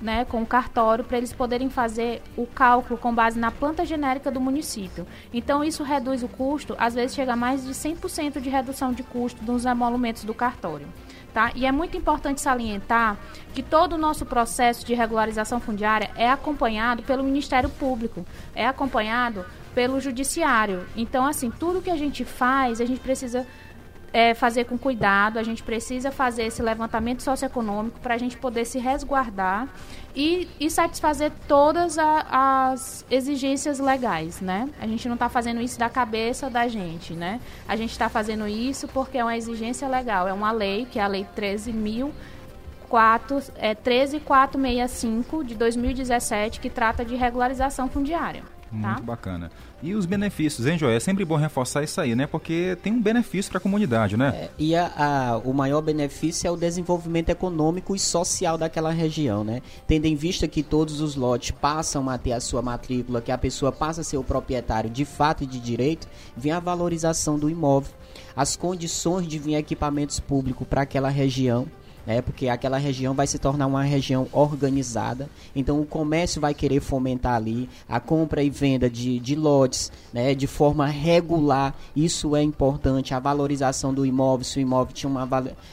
né, 0.00 0.24
com 0.24 0.42
o 0.42 0.46
cartório 0.46 1.04
para 1.04 1.18
eles 1.18 1.32
poderem 1.32 1.70
fazer 1.70 2.22
o 2.36 2.48
cálculo 2.48 2.98
com 2.98 3.14
base 3.14 3.38
na 3.38 3.52
planta 3.52 3.86
genérica 3.86 4.32
do 4.32 4.40
município. 4.40 5.06
Então 5.32 5.62
isso 5.62 5.84
reduz 5.84 6.24
o 6.24 6.28
custo, 6.28 6.74
às 6.76 6.94
vezes 6.94 7.14
chega 7.14 7.34
a 7.34 7.36
mais 7.36 7.64
de 7.64 7.70
100% 7.70 8.40
de 8.40 8.50
redução 8.50 8.92
de 8.92 9.04
custo 9.04 9.44
dos 9.44 9.64
emolumentos 9.64 10.24
do 10.24 10.34
cartório. 10.34 10.88
Tá? 11.32 11.52
E 11.54 11.64
é 11.64 11.70
muito 11.70 11.96
importante 11.96 12.40
salientar 12.40 13.16
que 13.54 13.62
todo 13.62 13.92
o 13.92 13.98
nosso 13.98 14.26
processo 14.26 14.84
de 14.84 14.94
regularização 14.94 15.60
fundiária 15.60 16.10
é 16.16 16.28
acompanhado 16.28 17.04
pelo 17.04 17.22
Ministério 17.22 17.68
Público, 17.68 18.26
é 18.52 18.66
acompanhado 18.66 19.44
pelo 19.72 20.00
Judiciário. 20.00 20.84
Então, 20.96 21.24
assim, 21.24 21.48
tudo 21.48 21.80
que 21.80 21.90
a 21.90 21.96
gente 21.96 22.24
faz, 22.24 22.80
a 22.80 22.84
gente 22.84 23.00
precisa 23.00 23.46
é, 24.12 24.34
fazer 24.34 24.64
com 24.64 24.76
cuidado, 24.76 25.38
a 25.38 25.42
gente 25.42 25.62
precisa 25.62 26.10
fazer 26.10 26.44
esse 26.44 26.62
levantamento 26.62 27.22
socioeconômico 27.22 28.00
para 28.00 28.14
a 28.14 28.18
gente 28.18 28.36
poder 28.36 28.64
se 28.64 28.78
resguardar 28.78 29.68
e, 30.14 30.48
e 30.58 30.70
satisfazer 30.70 31.30
todas 31.46 31.96
a, 31.98 32.72
as 32.72 33.04
exigências 33.10 33.78
legais, 33.78 34.40
né? 34.40 34.68
A 34.80 34.86
gente 34.86 35.06
não 35.06 35.14
está 35.14 35.28
fazendo 35.28 35.60
isso 35.60 35.78
da 35.78 35.88
cabeça 35.88 36.50
da 36.50 36.66
gente, 36.66 37.12
né? 37.12 37.40
A 37.68 37.76
gente 37.76 37.92
está 37.92 38.08
fazendo 38.08 38.48
isso 38.48 38.88
porque 38.88 39.18
é 39.18 39.24
uma 39.24 39.36
exigência 39.36 39.88
legal, 39.88 40.26
é 40.26 40.32
uma 40.32 40.50
lei, 40.50 40.86
que 40.90 40.98
é 40.98 41.02
a 41.02 41.06
Lei 41.06 41.26
13.000 41.36 42.10
4, 42.90 43.40
é 43.54 43.72
13465 43.72 45.44
de 45.44 45.54
2017, 45.54 46.58
que 46.58 46.68
trata 46.68 47.04
de 47.04 47.14
regularização 47.14 47.88
fundiária. 47.88 48.42
Muito 48.70 48.96
tá? 48.96 49.02
bacana. 49.02 49.50
E 49.82 49.94
os 49.94 50.06
benefícios, 50.06 50.66
hein, 50.66 50.78
Joé? 50.78 50.96
É 50.96 51.00
sempre 51.00 51.24
bom 51.24 51.36
reforçar 51.36 51.82
isso 51.82 52.00
aí, 52.00 52.14
né? 52.14 52.26
Porque 52.26 52.76
tem 52.82 52.92
um 52.92 53.02
benefício 53.02 53.50
para 53.50 53.58
a 53.58 53.60
comunidade, 53.60 54.16
né? 54.16 54.28
É, 54.34 54.50
e 54.58 54.76
a, 54.76 54.92
a, 54.96 55.38
o 55.38 55.52
maior 55.52 55.80
benefício 55.80 56.46
é 56.46 56.50
o 56.50 56.56
desenvolvimento 56.56 57.30
econômico 57.30 57.96
e 57.96 57.98
social 57.98 58.56
daquela 58.56 58.90
região, 58.90 59.42
né? 59.42 59.62
Tendo 59.86 60.06
em 60.06 60.14
vista 60.14 60.46
que 60.46 60.62
todos 60.62 61.00
os 61.00 61.16
lotes 61.16 61.50
passam 61.50 62.08
a 62.08 62.16
ter 62.16 62.32
a 62.32 62.40
sua 62.40 62.62
matrícula, 62.62 63.20
que 63.20 63.32
a 63.32 63.38
pessoa 63.38 63.72
passa 63.72 64.02
a 64.02 64.04
ser 64.04 64.18
o 64.18 64.24
proprietário 64.24 64.90
de 64.90 65.04
fato 65.04 65.42
e 65.42 65.46
de 65.46 65.58
direito, 65.58 66.06
vem 66.36 66.52
a 66.52 66.60
valorização 66.60 67.38
do 67.38 67.50
imóvel, 67.50 67.92
as 68.36 68.56
condições 68.56 69.26
de 69.26 69.38
vir 69.38 69.54
equipamentos 69.54 70.20
públicos 70.20 70.66
para 70.68 70.82
aquela 70.82 71.08
região 71.08 71.66
né? 72.06 72.22
Porque 72.22 72.48
aquela 72.48 72.78
região 72.78 73.14
vai 73.14 73.26
se 73.26 73.38
tornar 73.38 73.66
uma 73.66 73.82
região 73.82 74.26
organizada. 74.32 75.28
Então 75.54 75.80
o 75.80 75.86
comércio 75.86 76.40
vai 76.40 76.54
querer 76.54 76.80
fomentar 76.80 77.34
ali 77.34 77.68
a 77.88 78.00
compra 78.00 78.42
e 78.42 78.50
venda 78.50 78.88
de, 78.88 79.18
de 79.18 79.34
lotes, 79.34 79.90
né? 80.12 80.34
De 80.34 80.46
forma 80.46 80.86
regular. 80.86 81.74
Isso 81.94 82.34
é 82.34 82.42
importante. 82.42 83.14
A 83.14 83.18
valorização 83.18 83.92
do 83.92 84.04
imóvel, 84.06 84.44
se 84.44 84.58
o 84.58 84.60
imóvel 84.60 84.94
tinha 84.94 85.10
uma, 85.10 85.28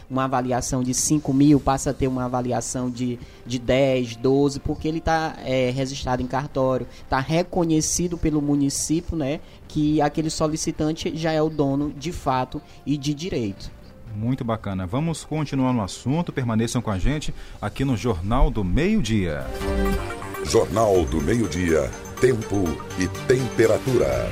uma 0.10 0.24
avaliação 0.24 0.84
de 0.84 0.93
5 0.93 1.34
mil, 1.34 1.60
passa 1.60 1.91
a 1.91 1.93
ter 1.93 2.07
uma 2.07 2.25
avaliação 2.25 2.89
de, 2.89 3.19
de 3.46 3.60
10, 3.60 4.17
12, 4.17 4.60
porque 4.60 4.88
ele 4.88 5.00
está 5.00 5.36
é, 5.43 5.69
registrado 5.69 6.22
em 6.22 6.27
cartório, 6.27 6.88
está 7.03 7.19
reconhecido 7.19 8.17
pelo 8.17 8.41
município, 8.41 9.15
né? 9.15 9.39
Que 9.67 10.01
aquele 10.01 10.29
solicitante 10.29 11.15
já 11.15 11.31
é 11.31 11.41
o 11.41 11.50
dono 11.50 11.91
de 11.91 12.12
fato 12.12 12.62
e 12.86 12.98
de 12.98 13.13
direito. 13.13 13.76
Muito 14.16 14.44
bacana. 14.44 14.86
Vamos 14.86 15.24
continuar 15.24 15.74
no 15.74 15.84
assunto. 15.84 16.32
Permaneçam 16.32 16.82
com 16.82 16.92
a 16.92 16.98
gente 16.98 17.34
aqui 17.62 17.86
no 17.86 17.96
Jornal 17.96 18.50
do 18.50 18.64
Meio-Dia. 18.64 19.46
Jornal 20.46 21.06
do 21.06 21.22
Meio-Dia. 21.22 21.90
Tempo 22.20 22.64
e 22.98 23.08
temperatura. 23.28 24.32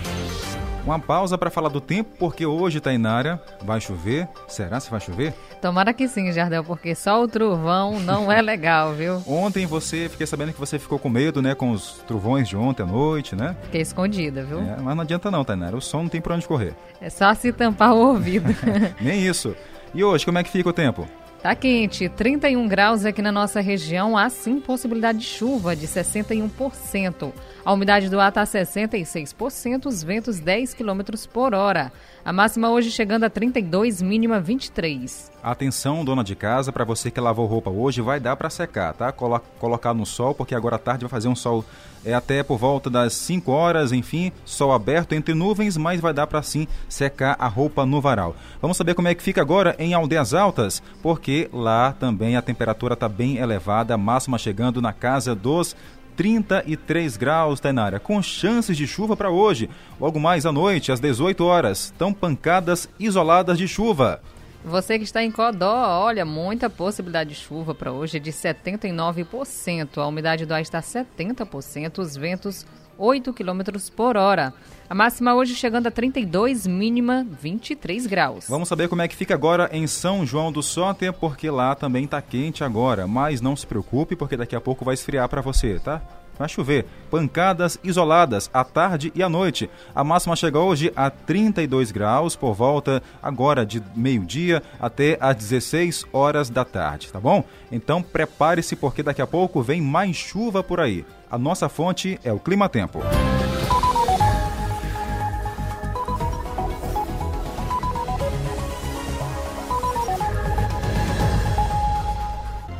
Uma 0.85 0.99
pausa 0.99 1.35
para 1.35 1.49
falar 1.49 1.69
do 1.69 1.81
tempo, 1.81 2.11
porque 2.19 2.45
hoje, 2.45 2.79
Tainara, 2.79 3.41
vai 3.63 3.81
chover. 3.81 4.27
Será 4.47 4.79
se 4.79 4.91
vai 4.91 4.99
chover? 4.99 5.33
Tomara 5.59 5.91
que 5.91 6.07
sim, 6.07 6.31
Jardel, 6.31 6.63
porque 6.63 6.93
só 6.93 7.23
o 7.23 7.27
trovão 7.27 7.99
não 7.99 8.31
é 8.31 8.39
legal, 8.39 8.93
viu? 8.93 9.19
ontem 9.25 9.65
você, 9.65 10.07
fiquei 10.07 10.27
sabendo 10.27 10.53
que 10.53 10.59
você 10.59 10.77
ficou 10.77 10.99
com 10.99 11.09
medo, 11.09 11.41
né, 11.41 11.55
com 11.55 11.71
os 11.71 12.03
trovões 12.05 12.47
de 12.47 12.55
ontem 12.55 12.83
à 12.83 12.85
noite, 12.85 13.35
né? 13.35 13.55
Fiquei 13.63 13.81
escondida, 13.81 14.43
viu? 14.43 14.59
É, 14.59 14.77
mas 14.79 14.95
não 14.95 15.01
adianta 15.01 15.31
não, 15.31 15.43
Tainara, 15.43 15.75
o 15.75 15.81
som 15.81 16.03
não 16.03 16.09
tem 16.09 16.21
para 16.21 16.35
onde 16.35 16.47
correr. 16.47 16.75
É 17.01 17.09
só 17.09 17.33
se 17.33 17.51
tampar 17.51 17.91
o 17.91 18.09
ouvido. 18.09 18.55
Nem 19.01 19.25
isso. 19.25 19.55
E 19.91 20.03
hoje, 20.03 20.23
como 20.23 20.37
é 20.37 20.43
que 20.43 20.51
fica 20.51 20.69
o 20.69 20.73
tempo? 20.73 21.07
Tá 21.45 21.53
quente, 21.53 22.09
31 22.09 22.67
graus 22.67 23.05
aqui 23.05 23.21
na 23.21 23.31
nossa 23.31 23.61
região, 23.61 24.17
há 24.17 24.27
sim 24.31 24.59
possibilidade 24.59 25.19
de 25.19 25.25
chuva 25.25 25.75
de 25.75 25.87
61%. 25.87 27.31
A 27.63 27.71
umidade 27.71 28.09
do 28.09 28.19
ar 28.19 28.29
está 28.29 28.43
66%, 28.43 29.85
os 29.85 30.01
ventos 30.01 30.39
10 30.39 30.73
km 30.73 31.01
por 31.31 31.53
hora. 31.53 31.93
A 32.25 32.33
máxima 32.33 32.71
hoje 32.71 32.89
chegando 32.89 33.23
a 33.23 33.29
32, 33.29 34.01
mínima 34.01 34.39
23. 34.39 35.31
Atenção, 35.43 36.03
dona 36.03 36.23
de 36.23 36.35
casa, 36.35 36.71
para 36.71 36.83
você 36.83 37.11
que 37.11 37.21
lavou 37.21 37.45
roupa 37.45 37.69
hoje, 37.69 38.01
vai 38.01 38.19
dar 38.19 38.35
para 38.35 38.49
secar, 38.49 38.95
tá? 38.95 39.11
Colo 39.11 39.39
colocar 39.59 39.93
no 39.93 40.07
sol, 40.07 40.33
porque 40.33 40.55
agora 40.55 40.77
à 40.77 40.79
tarde 40.79 41.05
vai 41.05 41.09
fazer 41.11 41.27
um 41.27 41.35
sol 41.35 41.63
é 42.03 42.15
até 42.15 42.41
por 42.41 42.57
volta 42.57 42.89
das 42.89 43.13
5 43.13 43.51
horas, 43.51 43.91
enfim, 43.91 44.31
sol 44.43 44.71
aberto 44.71 45.13
entre 45.13 45.35
nuvens, 45.35 45.77
mas 45.77 45.99
vai 45.99 46.13
dar 46.13 46.25
para 46.25 46.41
sim 46.41 46.67
secar 46.89 47.35
a 47.37 47.47
roupa 47.47 47.85
no 47.85 48.01
varal. 48.01 48.35
Vamos 48.59 48.77
saber 48.77 48.95
como 48.95 49.07
é 49.07 49.13
que 49.13 49.23
fica 49.23 49.41
agora 49.41 49.75
em 49.77 49.93
Aldeias 49.93 50.33
Altas, 50.33 50.81
porque 51.03 51.49
lá 51.53 51.93
também 51.93 52.35
a 52.35 52.41
temperatura 52.41 52.93
está 52.95 53.07
bem 53.07 53.37
elevada, 53.37 53.97
máxima 53.97 54.37
chegando 54.37 54.81
na 54.81 54.93
casa 54.93 55.35
dos 55.35 55.75
33 56.15 57.17
graus, 57.17 57.59
Tainara, 57.59 57.99
com 57.99 58.21
chances 58.21 58.77
de 58.77 58.87
chuva 58.87 59.15
para 59.15 59.29
hoje. 59.29 59.69
Logo 59.99 60.19
mais 60.19 60.45
à 60.45 60.51
noite, 60.51 60.91
às 60.91 60.99
18 60.99 61.43
horas, 61.43 61.93
tão 61.97 62.13
pancadas 62.13 62.89
isoladas 62.99 63.57
de 63.57 63.67
chuva. 63.67 64.21
Você 64.63 64.97
que 64.97 65.03
está 65.03 65.23
em 65.23 65.29
Codó, 65.29 66.01
olha, 66.01 66.25
muita 66.25 66.71
possibilidade 66.71 67.29
de 67.29 67.35
chuva 67.35 67.75
para 67.75 67.91
hoje 67.91 68.19
de 68.19 68.31
79%. 68.31 69.99
A 69.99 70.07
umidade 70.07 70.43
do 70.43 70.53
ar 70.55 70.61
está 70.61 70.81
70%, 70.81 71.99
os 71.99 72.17
ventos 72.17 72.65
8 72.97 73.33
km 73.33 73.61
por 73.95 74.17
hora. 74.17 74.53
A 74.89 74.93
máxima 74.93 75.33
hoje 75.33 75.55
chegando 75.55 75.87
a 75.87 75.91
32, 75.91 76.67
mínima 76.67 77.25
23 77.41 78.05
graus. 78.05 78.45
Vamos 78.47 78.69
saber 78.69 78.87
como 78.87 79.01
é 79.01 79.07
que 79.07 79.15
fica 79.15 79.33
agora 79.33 79.69
em 79.71 79.87
São 79.87 80.25
João 80.25 80.51
do 80.51 80.61
Soter, 80.61 81.11
porque 81.11 81.49
lá 81.49 81.73
também 81.73 82.05
está 82.05 82.21
quente 82.21 82.63
agora. 82.63 83.07
Mas 83.07 83.41
não 83.41 83.55
se 83.55 83.65
preocupe, 83.65 84.15
porque 84.15 84.37
daqui 84.37 84.55
a 84.55 84.61
pouco 84.61 84.85
vai 84.85 84.93
esfriar 84.93 85.27
para 85.27 85.41
você, 85.41 85.79
tá? 85.79 86.01
Vai 86.37 86.49
chover. 86.49 86.85
Pancadas 87.09 87.79
isoladas 87.83 88.49
à 88.53 88.63
tarde 88.63 89.11
e 89.15 89.23
à 89.23 89.29
noite. 89.29 89.69
A 89.93 90.03
máxima 90.03 90.35
chega 90.35 90.59
hoje 90.59 90.91
a 90.95 91.09
32 91.09 91.91
graus 91.91 92.35
por 92.35 92.53
volta 92.53 93.01
agora 93.23 93.65
de 93.65 93.81
meio-dia 93.95 94.61
até 94.79 95.17
às 95.21 95.35
16 95.35 96.05
horas 96.11 96.49
da 96.49 96.65
tarde, 96.65 97.11
tá 97.11 97.19
bom? 97.19 97.43
Então 97.71 98.01
prepare-se 98.01 98.75
porque 98.75 99.01
daqui 99.01 99.21
a 99.21 99.27
pouco 99.27 99.61
vem 99.61 99.81
mais 99.81 100.15
chuva 100.15 100.61
por 100.61 100.79
aí. 100.79 101.05
A 101.35 101.37
nossa 101.37 101.67
fonte 101.67 102.17
é 102.23 102.31
o 102.31 102.39
Clima 102.39 102.69
Tempo. 102.69 103.01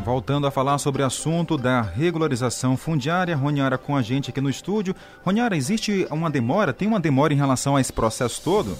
Voltando 0.06 0.48
a 0.48 0.52
falar 0.52 0.78
sobre 0.78 1.04
o 1.04 1.06
assunto 1.06 1.58
da 1.58 1.82
regularização 1.82 2.78
fundiária, 2.78 3.36
Roniara 3.36 3.78
com 3.78 3.94
a 3.94 4.02
gente 4.02 4.30
aqui 4.30 4.40
no 4.40 4.50
estúdio. 4.50 4.96
Roniara, 5.26 5.58
existe 5.58 6.08
uma 6.10 6.30
demora? 6.30 6.72
Tem 6.72 6.88
uma 6.88 7.02
demora 7.02 7.34
em 7.34 7.38
relação 7.38 7.76
a 7.76 7.82
esse 7.82 7.92
processo 7.92 8.42
todo? 8.42 8.78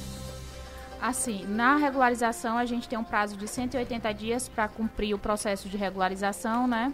Assim, 1.02 1.46
na 1.50 1.76
regularização 1.76 2.58
a 2.58 2.66
gente 2.66 2.88
tem 2.88 2.98
um 2.98 3.04
prazo 3.04 3.36
de 3.36 3.46
180 3.46 4.14
dias 4.14 4.48
para 4.48 4.70
cumprir 4.70 5.14
o 5.14 5.20
processo 5.20 5.68
de 5.68 5.76
regularização, 5.76 6.66
né? 6.66 6.94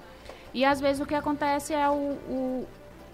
E 0.54 0.66
às 0.66 0.80
vezes 0.80 1.02
o 1.02 1.06
que 1.06 1.16
acontece 1.16 1.74
é 1.74 1.90
o, 1.90 1.94
o, 1.94 2.68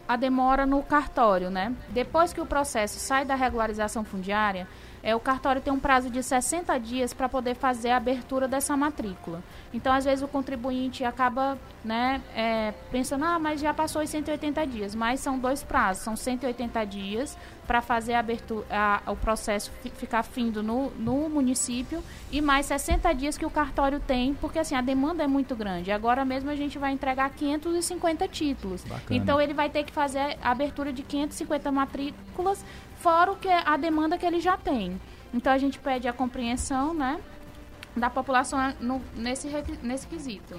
a 0.08 0.16
demora 0.16 0.66
no 0.66 0.82
cartório, 0.82 1.50
né? 1.50 1.74
Depois 1.90 2.34
que 2.34 2.42
o 2.42 2.46
processo 2.46 3.00
sai 3.00 3.26
da 3.26 3.36
regularização 3.36 4.04
fundiária, 4.04 4.68
é, 5.04 5.16
o 5.16 5.20
cartório 5.20 5.62
tem 5.62 5.72
um 5.72 5.80
prazo 5.80 6.10
de 6.10 6.22
60 6.22 6.78
dias 6.80 7.14
para 7.14 7.30
poder 7.30 7.56
fazer 7.56 7.92
a 7.92 7.98
abertura 7.98 8.48
dessa 8.48 8.76
matrícula. 8.76 9.44
Então, 9.74 9.94
às 9.94 10.06
vezes, 10.06 10.24
o 10.24 10.28
contribuinte 10.28 11.04
acaba 11.04 11.58
né, 11.84 12.22
é, 12.36 12.74
pensando, 12.92 13.24
ah, 13.26 13.40
mas 13.40 13.62
já 13.62 13.74
passou 13.74 14.02
os 14.02 14.10
180 14.10 14.66
dias. 14.68 14.96
Mas 14.96 15.20
são 15.20 15.38
dois 15.38 15.64
prazos, 15.64 16.04
são 16.04 16.16
180 16.16 16.86
dias 16.86 17.38
para 17.66 17.82
fazer 17.82 18.14
a 18.14 18.20
abertura, 18.20 18.66
a, 18.70 19.12
o 19.12 19.16
processo 19.16 19.70
ficar 19.98 20.24
findo 20.24 20.64
no, 20.64 20.90
no 20.92 21.30
município 21.30 22.02
e 22.32 22.42
mais 22.42 22.66
60 22.68 23.14
dias 23.14 23.38
que 23.38 23.46
o 23.46 23.50
cartório 23.50 24.00
tem, 24.00 24.34
porque 24.36 24.58
assim, 24.58 24.74
a 24.74 24.80
demanda 24.82 25.22
é 25.24 25.28
muito 25.28 25.54
grande. 25.54 25.92
Agora 25.92 26.24
mesmo 26.24 26.50
a 26.50 26.56
gente 26.56 26.80
vai 26.80 26.94
entregar 26.94 27.30
550 27.32 28.28
títulos. 28.30 28.84
Bacana. 28.84 29.04
Então, 29.10 29.40
ele 29.40 29.54
vai 29.54 29.70
ter 29.70 29.84
que 29.84 29.92
fazer 29.92 30.38
a 30.42 30.52
abertura 30.52 30.94
de 30.94 31.04
550 31.04 31.72
matrículas 31.72 32.64
fora 33.00 33.32
o 33.32 33.36
que 33.36 33.48
a 33.48 33.78
demanda 33.78 34.18
que 34.18 34.26
ele 34.26 34.40
já 34.40 34.58
tem. 34.58 35.00
Então 35.34 35.52
a 35.52 35.58
gente 35.58 35.80
pede 35.80 36.08
a 36.08 36.14
compreensão, 36.14 36.94
né, 36.94 37.20
da 37.96 38.10
população 38.10 38.74
no, 38.80 39.02
nesse 39.16 39.50
nesse 39.82 40.08
quesito. 40.08 40.56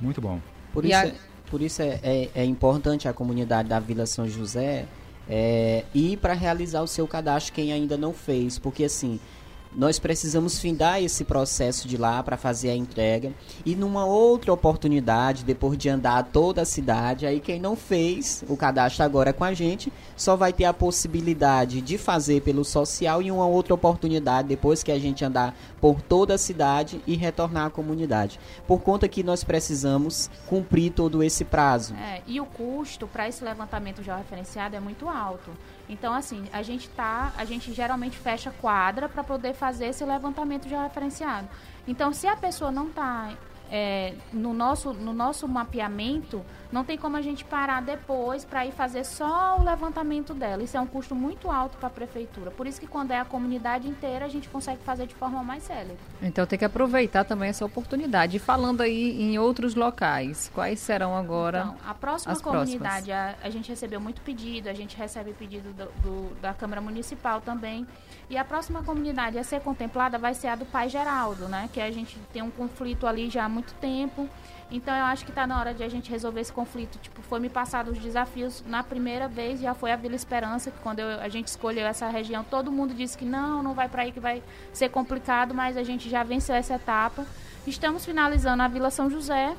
Muito 0.00 0.20
bom. 0.20 0.40
Por 0.72 0.84
isso, 0.84 0.96
a... 0.96 1.06
é, 1.06 1.14
por 1.50 1.60
isso 1.62 1.82
é, 1.82 2.00
é, 2.02 2.30
é, 2.34 2.44
importante 2.44 3.08
a 3.08 3.12
comunidade 3.12 3.68
da 3.68 3.78
Vila 3.78 4.06
São 4.06 4.28
José 4.28 4.86
é, 5.28 5.84
ir 5.94 6.16
para 6.18 6.32
realizar 6.32 6.82
o 6.82 6.86
seu 6.86 7.06
cadastro 7.06 7.54
quem 7.54 7.72
ainda 7.72 7.96
não 7.96 8.12
fez, 8.12 8.58
porque 8.58 8.84
assim 8.84 9.20
nós 9.74 9.98
precisamos 9.98 10.58
findar 10.58 11.02
esse 11.02 11.24
processo 11.24 11.86
de 11.86 11.96
lá 11.96 12.22
para 12.22 12.36
fazer 12.36 12.70
a 12.70 12.76
entrega 12.76 13.32
e 13.64 13.74
numa 13.74 14.04
outra 14.04 14.52
oportunidade, 14.52 15.44
depois 15.44 15.78
de 15.78 15.88
andar 15.88 16.24
toda 16.24 16.62
a 16.62 16.64
cidade, 16.64 17.26
aí 17.26 17.40
quem 17.40 17.60
não 17.60 17.76
fez 17.76 18.44
o 18.48 18.56
cadastro 18.56 19.04
agora 19.04 19.32
com 19.32 19.44
a 19.44 19.54
gente 19.54 19.92
só 20.16 20.36
vai 20.36 20.52
ter 20.52 20.64
a 20.64 20.72
possibilidade 20.72 21.80
de 21.80 21.98
fazer 21.98 22.42
pelo 22.42 22.64
social 22.64 23.22
e 23.22 23.30
uma 23.30 23.46
outra 23.46 23.74
oportunidade 23.74 24.48
depois 24.48 24.82
que 24.82 24.92
a 24.92 24.98
gente 24.98 25.24
andar 25.24 25.54
por 25.80 26.00
toda 26.00 26.34
a 26.34 26.38
cidade 26.38 27.00
e 27.06 27.14
retornar 27.14 27.66
à 27.66 27.70
comunidade. 27.70 28.40
Por 28.66 28.80
conta 28.80 29.08
que 29.08 29.22
nós 29.22 29.44
precisamos 29.44 30.30
cumprir 30.46 30.92
todo 30.92 31.22
esse 31.22 31.44
prazo. 31.44 31.94
É, 31.94 32.22
e 32.26 32.40
o 32.40 32.46
custo 32.46 33.06
para 33.06 33.28
esse 33.28 33.44
levantamento 33.44 34.02
já 34.02 34.16
referenciado 34.16 34.76
é 34.76 34.80
muito 34.80 35.08
alto. 35.08 35.50
Então, 35.88 36.12
assim, 36.12 36.44
a 36.52 36.62
gente 36.62 36.88
tá, 36.90 37.32
a 37.36 37.44
gente 37.44 37.72
geralmente 37.72 38.16
fecha 38.16 38.50
quadra 38.60 39.08
para 39.08 39.24
poder 39.24 39.54
fazer 39.54 39.86
esse 39.86 40.04
levantamento 40.04 40.68
já 40.68 40.82
referenciado. 40.82 41.48
Então, 41.86 42.12
se 42.12 42.26
a 42.26 42.36
pessoa 42.36 42.70
não 42.70 42.88
está 42.88 43.32
é, 43.70 44.14
no, 44.32 44.52
nosso, 44.52 44.92
no 44.92 45.12
nosso 45.12 45.48
mapeamento, 45.48 46.44
não 46.70 46.84
tem 46.84 46.98
como 46.98 47.16
a 47.16 47.22
gente 47.22 47.44
parar 47.44 47.80
depois 47.80 48.44
para 48.44 48.66
ir 48.66 48.72
fazer 48.72 49.04
só 49.04 49.56
o 49.58 49.64
levantamento 49.64 50.34
dela. 50.34 50.62
Isso 50.62 50.76
é 50.76 50.80
um 50.80 50.86
custo 50.86 51.14
muito 51.14 51.50
alto 51.50 51.78
para 51.78 51.86
a 51.86 51.90
prefeitura. 51.90 52.50
Por 52.50 52.66
isso 52.66 52.78
que 52.78 52.86
quando 52.86 53.10
é 53.10 53.18
a 53.18 53.24
comunidade 53.24 53.88
inteira, 53.88 54.26
a 54.26 54.28
gente 54.28 54.48
consegue 54.48 54.82
fazer 54.82 55.06
de 55.06 55.14
forma 55.14 55.42
mais 55.42 55.62
célere. 55.62 55.96
Então 56.20 56.46
tem 56.46 56.58
que 56.58 56.64
aproveitar 56.64 57.24
também 57.24 57.48
essa 57.48 57.64
oportunidade. 57.64 58.36
E 58.36 58.40
falando 58.40 58.82
aí 58.82 59.20
em 59.20 59.38
outros 59.38 59.74
locais, 59.74 60.50
quais 60.54 60.78
serão 60.78 61.16
agora 61.16 61.60
então, 61.60 61.90
a 61.90 61.94
próxima 61.94 62.36
comunidade? 62.38 63.10
A, 63.10 63.34
a, 63.42 63.50
gente 63.50 63.70
recebeu 63.70 64.00
muito 64.00 64.20
pedido, 64.20 64.68
a 64.68 64.74
gente 64.74 64.96
recebe 64.96 65.32
pedido 65.32 65.72
do, 65.72 65.84
do, 66.02 66.40
da 66.40 66.52
Câmara 66.52 66.80
Municipal 66.80 67.40
também. 67.40 67.86
E 68.28 68.36
a 68.36 68.44
próxima 68.44 68.82
comunidade 68.82 69.38
a 69.38 69.44
ser 69.44 69.60
contemplada 69.60 70.18
vai 70.18 70.34
ser 70.34 70.48
a 70.48 70.54
do 70.54 70.66
Pai 70.66 70.88
Geraldo, 70.90 71.48
né? 71.48 71.70
Que 71.72 71.80
a 71.80 71.90
gente 71.90 72.18
tem 72.32 72.42
um 72.42 72.50
conflito 72.50 73.06
ali 73.06 73.30
já 73.30 73.46
há 73.46 73.48
muito 73.48 73.72
tempo. 73.74 74.28
Então 74.70 74.94
eu 74.94 75.04
acho 75.04 75.24
que 75.24 75.30
está 75.30 75.46
na 75.46 75.58
hora 75.58 75.72
de 75.72 75.82
a 75.82 75.88
gente 75.88 76.10
resolver 76.10 76.40
esse 76.40 76.52
conflito, 76.52 76.98
tipo, 76.98 77.22
foi 77.22 77.40
me 77.40 77.48
passado 77.48 77.90
os 77.90 77.98
desafios 77.98 78.62
na 78.66 78.82
primeira 78.82 79.26
vez, 79.26 79.60
já 79.60 79.72
foi 79.72 79.90
a 79.90 79.96
Vila 79.96 80.14
Esperança, 80.14 80.70
que 80.70 80.78
quando 80.80 80.98
eu, 80.98 81.20
a 81.20 81.28
gente 81.28 81.46
escolheu 81.46 81.86
essa 81.86 82.08
região, 82.08 82.44
todo 82.44 82.70
mundo 82.70 82.92
disse 82.92 83.16
que 83.16 83.24
não, 83.24 83.62
não 83.62 83.72
vai 83.72 83.88
para 83.88 84.02
aí 84.02 84.12
que 84.12 84.20
vai 84.20 84.42
ser 84.72 84.90
complicado, 84.90 85.54
mas 85.54 85.76
a 85.76 85.82
gente 85.82 86.10
já 86.10 86.22
venceu 86.22 86.54
essa 86.54 86.74
etapa. 86.74 87.24
Estamos 87.66 88.04
finalizando 88.04 88.62
a 88.62 88.68
Vila 88.68 88.90
São 88.90 89.08
José, 89.08 89.56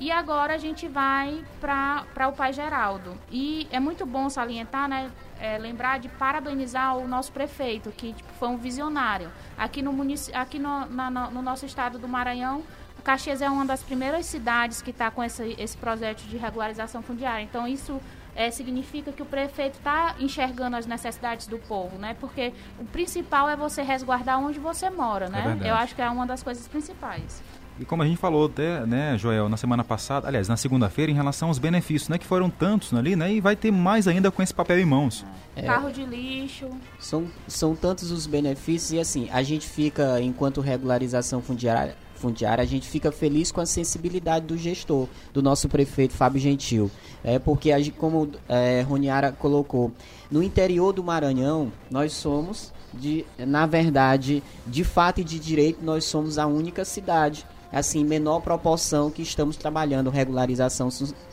e 0.00 0.10
agora 0.10 0.54
a 0.54 0.58
gente 0.58 0.88
vai 0.88 1.44
para 1.60 2.26
o 2.26 2.32
Pai 2.32 2.54
Geraldo. 2.54 3.18
E 3.30 3.68
é 3.70 3.78
muito 3.78 4.06
bom 4.06 4.30
salientar, 4.30 4.88
né? 4.88 5.10
É, 5.38 5.58
lembrar 5.58 5.98
de 5.98 6.08
parabenizar 6.08 6.96
o 6.96 7.06
nosso 7.06 7.30
prefeito, 7.32 7.90
que 7.90 8.14
tipo, 8.14 8.32
foi 8.38 8.48
um 8.48 8.56
visionário. 8.56 9.30
Aqui, 9.58 9.82
no, 9.82 9.94
aqui 10.32 10.58
no, 10.58 10.86
na, 10.86 11.10
no 11.10 11.42
nosso 11.42 11.66
estado 11.66 11.98
do 11.98 12.08
Maranhão, 12.08 12.62
Caxias 13.10 13.42
é 13.42 13.50
uma 13.50 13.66
das 13.66 13.82
primeiras 13.82 14.24
cidades 14.26 14.80
que 14.80 14.90
está 14.90 15.10
com 15.10 15.20
esse, 15.24 15.56
esse 15.58 15.76
projeto 15.76 16.22
de 16.28 16.36
regularização 16.36 17.02
fundiária. 17.02 17.42
Então, 17.42 17.66
isso 17.66 18.00
é, 18.36 18.52
significa 18.52 19.10
que 19.10 19.20
o 19.20 19.26
prefeito 19.26 19.78
está 19.78 20.14
enxergando 20.20 20.76
as 20.76 20.86
necessidades 20.86 21.48
do 21.48 21.58
povo, 21.58 21.98
né? 21.98 22.16
Porque 22.20 22.52
o 22.78 22.84
principal 22.84 23.48
é 23.48 23.56
você 23.56 23.82
resguardar 23.82 24.38
onde 24.38 24.60
você 24.60 24.88
mora, 24.88 25.28
né? 25.28 25.58
É 25.60 25.70
Eu 25.70 25.74
acho 25.74 25.92
que 25.96 26.00
é 26.00 26.08
uma 26.08 26.24
das 26.24 26.44
coisas 26.44 26.68
principais. 26.68 27.42
E 27.80 27.84
como 27.84 28.04
a 28.04 28.06
gente 28.06 28.18
falou 28.18 28.46
até, 28.46 28.86
né, 28.86 29.18
Joel, 29.18 29.48
na 29.48 29.56
semana 29.56 29.82
passada, 29.82 30.28
aliás, 30.28 30.46
na 30.46 30.56
segunda-feira, 30.56 31.10
em 31.10 31.14
relação 31.14 31.48
aos 31.48 31.58
benefícios, 31.58 32.10
né, 32.10 32.16
que 32.18 32.26
foram 32.26 32.48
tantos 32.48 32.94
ali, 32.94 33.16
né, 33.16 33.32
e 33.32 33.40
vai 33.40 33.56
ter 33.56 33.72
mais 33.72 34.06
ainda 34.06 34.30
com 34.30 34.40
esse 34.40 34.54
papel 34.54 34.78
em 34.78 34.84
mãos. 34.84 35.26
É, 35.56 35.62
Carro 35.62 35.90
de 35.90 36.04
lixo. 36.04 36.68
São, 37.00 37.26
são 37.48 37.74
tantos 37.74 38.12
os 38.12 38.26
benefícios 38.26 38.92
e 38.92 39.00
assim, 39.00 39.28
a 39.32 39.42
gente 39.42 39.66
fica, 39.66 40.20
enquanto 40.20 40.60
regularização 40.60 41.42
fundiária, 41.42 41.96
fundiária, 42.20 42.62
a 42.62 42.66
gente 42.66 42.88
fica 42.88 43.10
feliz 43.10 43.50
com 43.50 43.60
a 43.60 43.66
sensibilidade 43.66 44.46
do 44.46 44.56
gestor, 44.56 45.08
do 45.32 45.42
nosso 45.42 45.68
prefeito 45.68 46.14
Fábio 46.14 46.40
Gentil. 46.40 46.90
É 47.24 47.38
porque, 47.38 47.70
como 47.92 48.30
é, 48.48 48.82
Roniara 48.82 49.32
colocou, 49.32 49.90
no 50.30 50.42
interior 50.42 50.92
do 50.92 51.02
Maranhão, 51.02 51.72
nós 51.90 52.12
somos, 52.12 52.72
de, 52.92 53.24
na 53.38 53.66
verdade, 53.66 54.42
de 54.66 54.84
fato 54.84 55.20
e 55.20 55.24
de 55.24 55.38
direito, 55.38 55.82
nós 55.82 56.04
somos 56.04 56.38
a 56.38 56.46
única 56.46 56.84
cidade 56.84 57.46
assim, 57.72 58.04
menor 58.04 58.40
proporção 58.40 59.10
que 59.10 59.22
estamos 59.22 59.56
trabalhando 59.56 60.10
regularização 60.10 60.90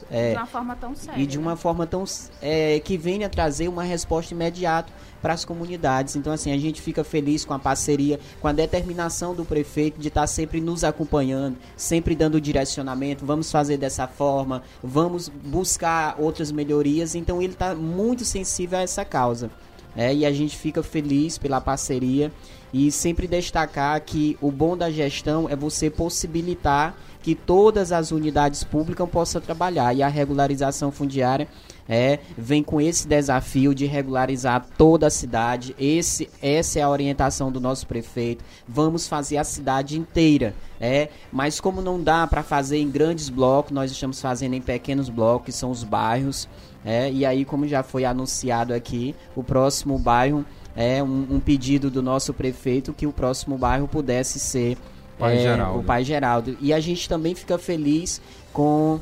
é, 0.09 0.31
de 0.31 0.37
uma 0.37 0.45
forma 0.45 0.75
tão 0.75 0.95
séria. 0.95 1.21
E 1.21 1.25
de 1.25 1.37
uma 1.37 1.51
né? 1.51 1.57
forma 1.57 1.85
tão 1.85 2.03
é, 2.41 2.79
que 2.79 2.97
venha 2.97 3.29
trazer 3.29 3.67
uma 3.67 3.83
resposta 3.83 4.33
imediata 4.33 4.91
para 5.21 5.33
as 5.33 5.43
comunidades. 5.43 6.15
Então, 6.15 6.31
assim, 6.31 6.51
a 6.51 6.57
gente 6.57 6.81
fica 6.81 7.03
feliz 7.03 7.43
com 7.43 7.53
a 7.53 7.59
parceria, 7.59 8.19
com 8.39 8.47
a 8.47 8.53
determinação 8.53 9.33
do 9.33 9.43
prefeito 9.43 9.99
de 9.99 10.07
estar 10.07 10.27
sempre 10.27 10.61
nos 10.61 10.83
acompanhando, 10.83 11.57
sempre 11.75 12.15
dando 12.15 12.39
direcionamento. 12.39 13.25
Vamos 13.25 13.51
fazer 13.51 13.77
dessa 13.77 14.07
forma, 14.07 14.63
vamos 14.81 15.27
buscar 15.29 16.15
outras 16.19 16.51
melhorias. 16.51 17.15
Então, 17.15 17.41
ele 17.41 17.53
está 17.53 17.75
muito 17.75 18.23
sensível 18.23 18.79
a 18.79 18.83
essa 18.83 19.03
causa. 19.03 19.49
É, 19.97 20.13
e 20.13 20.25
a 20.27 20.31
gente 20.31 20.55
fica 20.55 20.83
feliz 20.83 21.39
pela 21.39 21.59
parceria 21.59 22.31
e 22.71 22.91
sempre 22.91 23.27
destacar 23.27 23.99
que 24.01 24.37
o 24.39 24.51
bom 24.51 24.77
da 24.77 24.91
gestão 24.91 25.49
é 25.49 25.55
você 25.55 25.89
possibilitar 25.89 26.95
que 27.27 27.35
todas 27.35 27.91
as 27.91 28.13
unidades 28.13 28.63
públicas 28.63 29.09
possam 29.09 29.41
trabalhar 29.41 29.93
e 29.93 30.01
a 30.01 30.07
regularização 30.07 30.93
fundiária 30.93 31.45
é, 31.85 32.19
vem 32.37 32.63
com 32.63 32.79
esse 32.79 33.05
desafio 33.05 33.75
de 33.75 33.85
regularizar 33.85 34.65
toda 34.77 35.07
a 35.07 35.09
cidade. 35.09 35.75
Esse, 35.77 36.29
essa 36.41 36.79
é 36.79 36.83
a 36.83 36.89
orientação 36.89 37.51
do 37.51 37.59
nosso 37.59 37.85
prefeito. 37.85 38.45
Vamos 38.65 39.09
fazer 39.09 39.35
a 39.35 39.43
cidade 39.43 39.99
inteira. 39.99 40.55
É, 40.79 41.09
mas 41.29 41.59
como 41.59 41.81
não 41.81 42.01
dá 42.01 42.25
para 42.25 42.43
fazer 42.43 42.77
em 42.77 42.89
grandes 42.89 43.27
blocos, 43.27 43.73
nós 43.73 43.91
estamos 43.91 44.21
fazendo 44.21 44.53
em 44.53 44.61
pequenos 44.61 45.09
blocos, 45.09 45.47
que 45.47 45.51
são 45.51 45.69
os 45.69 45.83
bairros. 45.83 46.47
É, 46.85 47.11
e 47.11 47.25
aí, 47.25 47.43
como 47.43 47.67
já 47.67 47.83
foi 47.83 48.05
anunciado 48.05 48.73
aqui, 48.73 49.13
o 49.35 49.43
próximo 49.43 49.99
bairro 49.99 50.45
é 50.77 51.03
um, 51.03 51.27
um 51.31 51.39
pedido 51.41 51.91
do 51.91 52.01
nosso 52.01 52.33
prefeito 52.33 52.93
que 52.93 53.05
o 53.05 53.11
próximo 53.11 53.57
bairro 53.57 53.85
pudesse 53.85 54.39
ser 54.39 54.77
Pai 55.17 55.45
é, 55.45 55.63
o 55.63 55.83
Pai 55.83 56.03
Geraldo. 56.03 56.57
E 56.61 56.73
a 56.73 56.79
gente 56.79 57.07
também 57.07 57.33
fica 57.35 57.57
feliz 57.57 58.21
com 58.53 58.99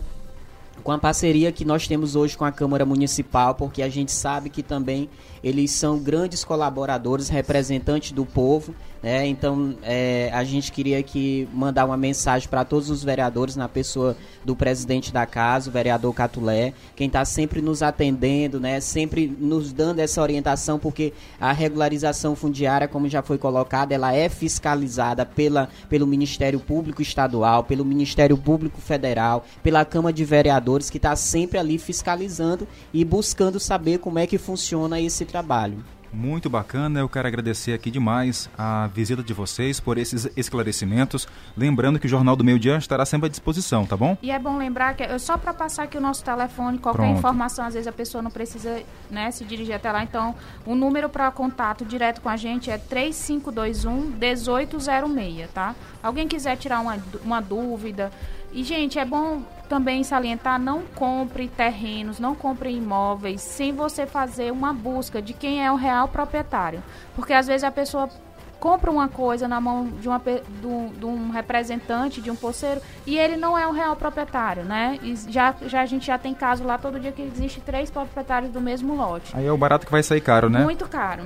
com 0.83 0.91
a 0.91 0.99
parceria 0.99 1.51
que 1.51 1.65
nós 1.65 1.87
temos 1.87 2.15
hoje 2.15 2.37
com 2.37 2.45
a 2.45 2.51
Câmara 2.51 2.85
Municipal, 2.85 3.55
porque 3.55 3.81
a 3.81 3.89
gente 3.89 4.11
sabe 4.11 4.51
que 4.51 4.61
também 4.61 5.09
eles 5.43 5.71
são 5.71 5.97
grandes 5.97 6.43
colaboradores, 6.43 7.27
representantes 7.27 8.11
do 8.11 8.23
povo 8.23 8.75
né? 9.05 9.27
Então, 9.27 9.75
é, 9.83 10.31
a 10.33 10.43
gente 10.43 10.71
queria 10.71 11.03
que 11.03 11.47
mandar 11.53 11.85
uma 11.85 11.95
mensagem 11.95 12.49
para 12.49 12.65
todos 12.65 12.89
os 12.89 13.03
vereadores, 13.03 13.55
na 13.55 13.69
pessoa 13.69 14.17
do 14.43 14.55
presidente 14.55 15.13
da 15.13 15.27
casa, 15.27 15.69
o 15.69 15.71
vereador 15.71 16.11
Catulé, 16.11 16.73
quem 16.95 17.05
está 17.05 17.23
sempre 17.23 17.61
nos 17.61 17.83
atendendo, 17.83 18.59
né? 18.59 18.79
sempre 18.79 19.27
nos 19.39 19.71
dando 19.71 19.99
essa 19.99 20.19
orientação, 20.23 20.79
porque 20.79 21.13
a 21.39 21.51
regularização 21.51 22.35
fundiária, 22.35 22.87
como 22.87 23.07
já 23.07 23.21
foi 23.21 23.37
colocado, 23.37 23.91
ela 23.91 24.11
é 24.11 24.27
fiscalizada 24.27 25.23
pela, 25.23 25.69
pelo 25.87 26.07
Ministério 26.07 26.59
Público 26.59 27.03
Estadual, 27.03 27.63
pelo 27.63 27.85
Ministério 27.85 28.35
Público 28.35 28.81
Federal, 28.81 29.45
pela 29.61 29.85
Câmara 29.85 30.13
de 30.13 30.25
Vereadores, 30.25 30.89
que 30.89 30.97
está 30.97 31.15
sempre 31.15 31.59
ali 31.59 31.77
fiscalizando 31.77 32.67
e 32.91 33.05
buscando 33.05 33.59
saber 33.59 33.99
como 33.99 34.17
é 34.17 34.25
que 34.25 34.39
funciona 34.39 34.99
esse 34.99 35.25
trabalho. 35.25 35.85
Muito 36.15 36.49
bacana, 36.49 37.01
eu 37.01 37.09
quero 37.09 37.27
agradecer 37.27 37.73
aqui 37.73 37.91
demais 37.91 38.49
a 38.57 38.87
visita 38.87 39.21
de 39.21 39.33
vocês 39.33 39.81
por 39.81 39.97
esses 39.97 40.29
esclarecimentos. 40.37 41.27
Lembrando 41.57 41.99
que 41.99 42.05
o 42.05 42.09
Jornal 42.09 42.37
do 42.37 42.43
Meio 42.43 42.57
Dia 42.57 42.77
estará 42.77 43.05
sempre 43.05 43.25
à 43.25 43.29
disposição, 43.29 43.85
tá 43.85 43.97
bom? 43.97 44.17
E 44.21 44.31
é 44.31 44.39
bom 44.39 44.57
lembrar 44.57 44.95
que 44.95 45.03
é 45.03 45.19
só 45.19 45.37
para 45.37 45.53
passar 45.53 45.83
aqui 45.83 45.97
o 45.97 46.01
nosso 46.01 46.23
telefone, 46.23 46.77
qualquer 46.77 47.01
Pronto. 47.01 47.17
informação, 47.17 47.65
às 47.65 47.73
vezes 47.73 47.85
a 47.85 47.91
pessoa 47.91 48.21
não 48.21 48.31
precisa 48.31 48.81
né, 49.11 49.29
se 49.29 49.43
dirigir 49.43 49.75
até 49.75 49.91
lá. 49.91 50.03
Então, 50.03 50.33
o 50.65 50.73
número 50.73 51.09
para 51.09 51.29
contato 51.31 51.83
direto 51.83 52.21
com 52.21 52.29
a 52.29 52.37
gente 52.37 52.71
é 52.71 52.77
3521 52.77 54.15
1806, 54.17 55.49
tá? 55.53 55.75
Alguém 56.01 56.29
quiser 56.29 56.55
tirar 56.55 56.79
uma, 56.79 56.97
uma 57.25 57.41
dúvida. 57.41 58.09
E, 58.55 58.63
gente, 58.63 58.97
é 58.97 59.03
bom 59.03 59.41
também 59.67 60.01
salientar, 60.01 60.57
não 60.57 60.83
compre 60.95 61.49
terrenos, 61.49 62.19
não 62.19 62.33
compre 62.33 62.71
imóveis 62.71 63.41
sem 63.41 63.73
você 63.73 64.05
fazer 64.05 64.49
uma 64.49 64.71
busca 64.71 65.21
de 65.21 65.33
quem 65.33 65.63
é 65.65 65.69
o 65.69 65.75
real 65.75 66.07
proprietário. 66.07 66.81
Porque 67.17 67.33
às 67.33 67.47
vezes 67.47 67.65
a 67.65 67.71
pessoa 67.71 68.09
compra 68.57 68.89
uma 68.89 69.09
coisa 69.09 69.45
na 69.45 69.59
mão 69.59 69.85
de, 69.99 70.07
uma, 70.07 70.19
de, 70.19 70.97
de 70.97 71.05
um 71.05 71.31
representante, 71.31 72.21
de 72.21 72.31
um 72.31 72.35
poceiro, 72.35 72.79
e 73.05 73.17
ele 73.17 73.35
não 73.35 73.57
é 73.57 73.67
o 73.67 73.71
real 73.71 73.93
proprietário, 73.97 74.63
né? 74.63 74.97
E 75.03 75.13
já, 75.29 75.53
já 75.63 75.81
a 75.81 75.85
gente 75.85 76.07
já 76.07 76.17
tem 76.17 76.33
caso 76.33 76.63
lá 76.63 76.77
todo 76.77 76.97
dia 76.97 77.11
que 77.11 77.21
existe 77.21 77.59
três 77.59 77.91
proprietários 77.91 78.53
do 78.53 78.61
mesmo 78.61 78.95
lote. 78.95 79.35
Aí 79.35 79.45
é 79.45 79.51
o 79.51 79.57
barato 79.57 79.85
que 79.85 79.91
vai 79.91 80.01
sair 80.01 80.21
caro, 80.21 80.49
né? 80.49 80.63
Muito 80.63 80.87
caro. 80.87 81.23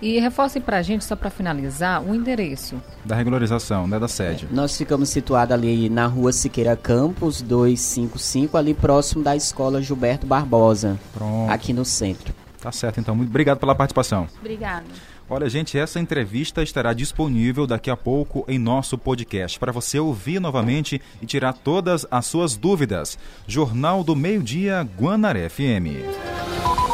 E 0.00 0.18
reforce 0.18 0.60
para 0.60 0.78
a 0.78 0.82
gente, 0.82 1.04
só 1.04 1.14
para 1.14 1.28
finalizar, 1.28 2.02
o 2.02 2.14
endereço. 2.14 2.80
Da 3.04 3.14
regularização, 3.14 3.86
né, 3.86 3.98
da 3.98 4.08
sede. 4.08 4.48
É, 4.50 4.54
nós 4.54 4.76
ficamos 4.76 5.10
situados 5.10 5.52
ali 5.52 5.90
na 5.90 6.06
rua 6.06 6.32
Siqueira 6.32 6.74
Campos, 6.76 7.42
255, 7.42 8.56
ali 8.56 8.72
próximo 8.72 9.22
da 9.22 9.36
escola 9.36 9.82
Gilberto 9.82 10.26
Barbosa. 10.26 10.98
Pronto. 11.12 11.50
Aqui 11.50 11.72
no 11.72 11.84
centro. 11.84 12.34
Tá 12.60 12.72
certo, 12.72 13.00
então. 13.00 13.14
Muito 13.14 13.30
obrigado 13.30 13.58
pela 13.58 13.74
participação. 13.74 14.26
Obrigada. 14.38 14.84
Olha, 15.28 15.48
gente, 15.48 15.78
essa 15.78 16.00
entrevista 16.00 16.60
estará 16.60 16.92
disponível 16.92 17.64
daqui 17.64 17.88
a 17.88 17.96
pouco 17.96 18.44
em 18.48 18.58
nosso 18.58 18.98
podcast 18.98 19.60
para 19.60 19.70
você 19.70 19.98
ouvir 19.98 20.40
novamente 20.40 21.00
e 21.22 21.26
tirar 21.26 21.52
todas 21.52 22.04
as 22.10 22.26
suas 22.26 22.56
dúvidas. 22.56 23.16
Jornal 23.46 24.02
do 24.02 24.16
Meio 24.16 24.42
Dia 24.42 24.82
Guanaré 24.98 25.48
FM. 25.48 26.89